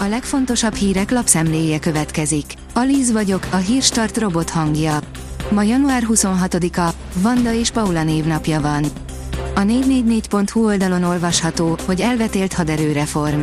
[0.00, 2.44] A legfontosabb hírek lapszemléje következik.
[2.74, 4.98] Alíz vagyok, a hírstart robot hangja.
[5.50, 8.84] Ma január 26-a, Vanda és Paula névnapja van.
[9.54, 13.40] A 444.hu oldalon olvasható, hogy elvetélt haderőreform.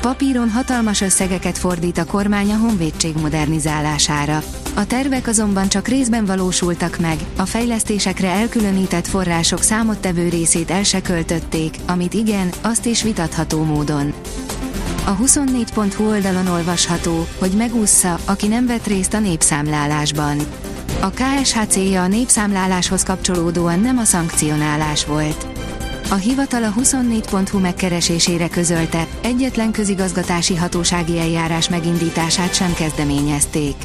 [0.00, 4.42] Papíron hatalmas összegeket fordít a kormány a honvédség modernizálására.
[4.74, 11.02] A tervek azonban csak részben valósultak meg, a fejlesztésekre elkülönített források számottevő részét el se
[11.02, 14.12] költötték, amit igen, azt is vitatható módon.
[15.06, 20.38] A 24.hu oldalon olvasható, hogy megúszza, aki nem vett részt a népszámlálásban.
[21.00, 25.46] A KSH célja a népszámláláshoz kapcsolódóan nem a szankcionálás volt.
[26.10, 33.76] A hivatal a 24.hu megkeresésére közölte, egyetlen közigazgatási hatósági eljárás megindítását sem kezdeményezték.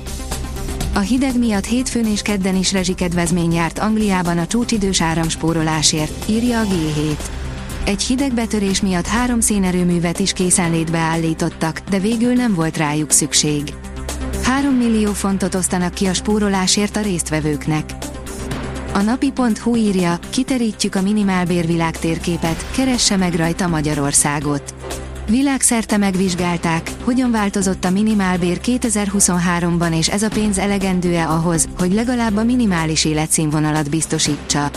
[0.94, 6.64] A hideg miatt hétfőn és kedden is rezsikedvezmény járt Angliában a csúcsidős áramspórolásért, írja a
[6.64, 7.41] G7.
[7.85, 13.73] Egy hideg betörés miatt három szénerőművet is készenlétbe állítottak, de végül nem volt rájuk szükség.
[14.44, 17.89] 3 millió fontot osztanak ki a spórolásért a résztvevőknek.
[18.94, 24.73] A napi.hu írja, kiterítjük a minimálbérvilág térképet, keresse meg rajta Magyarországot.
[25.28, 32.38] Világszerte megvizsgálták, hogyan változott a minimálbér 2023-ban és ez a pénz elegendő-e ahhoz, hogy legalább
[32.38, 34.69] a minimális életszínvonalat biztosítsa.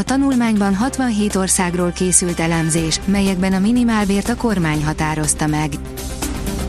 [0.00, 5.72] A tanulmányban 67 országról készült elemzés, melyekben a minimálbért a kormány határozta meg.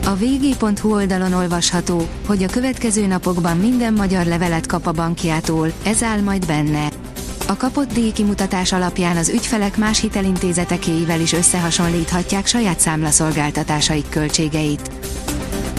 [0.04, 6.02] A vg.hu oldalon olvasható, hogy a következő napokban minden magyar levelet kap a bankjától, ez
[6.02, 6.88] áll majd benne.
[7.48, 14.90] A kapott díjkimutatás alapján az ügyfelek más hitelintézetekéivel is összehasonlíthatják saját számlaszolgáltatásaik költségeit.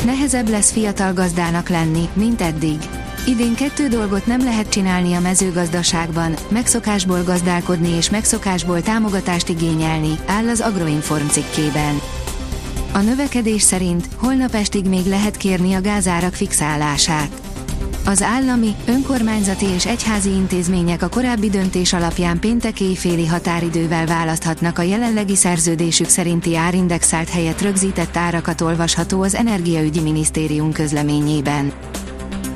[0.05, 2.77] Nehezebb lesz fiatal gazdának lenni, mint eddig.
[3.25, 10.47] Idén kettő dolgot nem lehet csinálni a mezőgazdaságban, megszokásból gazdálkodni és megszokásból támogatást igényelni, áll
[10.47, 12.01] az Agroinform cikkében.
[12.93, 17.29] A növekedés szerint holnap estig még lehet kérni a gázárak fixálását.
[18.05, 24.81] Az állami, önkormányzati és egyházi intézmények a korábbi döntés alapján péntek éjféli határidővel választhatnak a
[24.81, 31.71] jelenlegi szerződésük szerinti árindexált helyett rögzített árakat olvasható az Energiaügyi Minisztérium közleményében.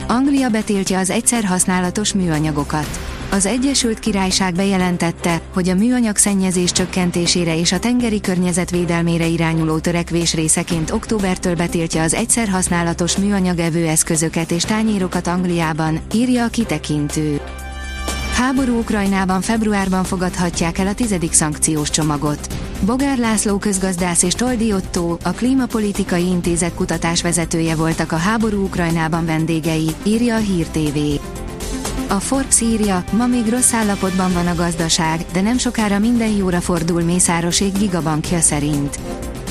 [0.07, 2.99] Anglia betiltja az egyszer használatos műanyagokat.
[3.31, 10.33] Az Egyesült Királyság bejelentette, hogy a műanyag szennyezés csökkentésére és a tengeri környezetvédelmére irányuló törekvés
[10.33, 17.41] részeként októbertől betiltja az egyszer használatos műanyag evőeszközöket és tányérokat Angliában, írja a kitekintő.
[18.33, 22.47] Háború Ukrajnában februárban fogadhatják el a tizedik szankciós csomagot.
[22.85, 29.89] Bogár László közgazdász és Toldi Otto, a Klímapolitikai Intézet kutatásvezetője voltak a háború Ukrajnában vendégei,
[30.03, 30.97] írja a Hír TV.
[32.09, 36.61] A Forbes írja, ma még rossz állapotban van a gazdaság, de nem sokára minden jóra
[36.61, 38.99] fordul Mészárosék gigabankja szerint.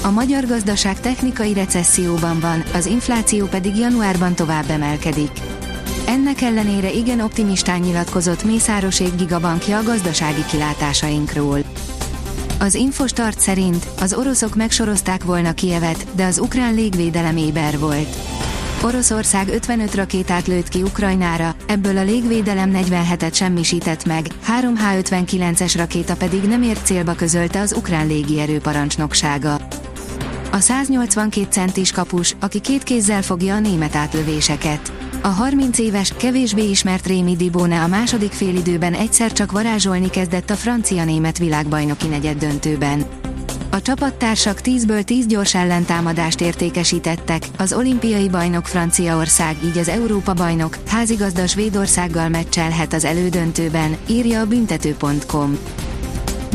[0.02, 5.30] A magyar gazdaság technikai recesszióban van, az infláció pedig januárban tovább emelkedik.
[6.06, 11.58] Ennek ellenére igen optimistán nyilatkozott Mészárosék gigabankja a gazdasági kilátásainkról.
[12.66, 18.16] Az Infostart szerint az oroszok megsorozták volna Kievet, de az ukrán légvédelem éber volt.
[18.82, 26.16] Oroszország 55 rakétát lőtt ki Ukrajnára, ebből a légvédelem 47-et semmisített meg, 3 H-59-es rakéta
[26.16, 29.58] pedig nem ért célba közölte az ukrán légierő parancsnoksága.
[30.56, 34.92] A 182 centis kapus, aki két kézzel fogja a német átlövéseket.
[35.22, 40.54] A 30 éves, kevésbé ismert Rémi Dibóne a második félidőben egyszer csak varázsolni kezdett a
[40.54, 43.04] francia-német világbajnoki negyed döntőben.
[43.70, 50.78] A csapattársak 10-ből 10 gyors ellentámadást értékesítettek, az olimpiai bajnok Franciaország így az Európa bajnok,
[50.86, 55.58] házigazda Svédországgal meccselhet az elődöntőben, írja a büntető.com.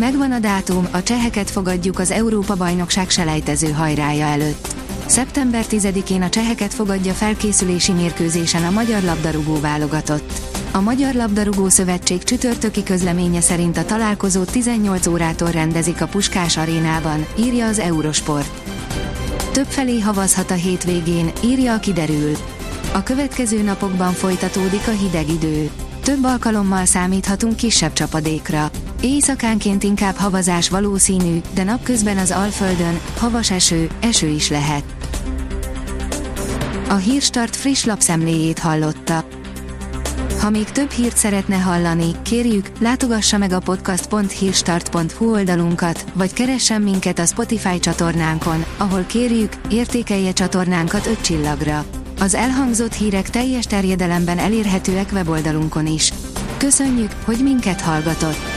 [0.02, 4.76] Megvan a dátum, a cseheket fogadjuk az Európa bajnokság selejtező hajrája előtt.
[5.06, 10.32] Szeptember 10-én a cseheket fogadja felkészülési mérkőzésen a magyar labdarúgó válogatott.
[10.72, 17.26] A Magyar Labdarúgó Szövetség csütörtöki közleménye szerint a találkozót 18 órától rendezik a Puskás arénában,
[17.40, 18.62] írja az Eurosport.
[19.52, 22.38] Többfelé havazhat a hétvégén, írja a kiderül.
[22.94, 25.70] A következő napokban folytatódik a hideg idő.
[26.04, 28.72] Több alkalommal számíthatunk kisebb csapadékra.
[29.02, 34.84] Éjszakánként inkább havazás valószínű, de napközben az Alföldön havas eső, eső is lehet.
[36.90, 39.26] A Hírstart friss lapszemléjét hallotta.
[40.40, 47.20] Ha még több hírt szeretne hallani, kérjük, látogassa meg a podcast.hírstart.hu oldalunkat, vagy keressen minket
[47.20, 51.86] a Spotify csatornánkon, ahol kérjük, értékelje csatornánkat 5 csillagra.
[52.20, 56.14] Az elhangzott hírek teljes terjedelemben elérhetőek weboldalunkon is.
[56.58, 58.51] Köszönjük, hogy minket hallgatott!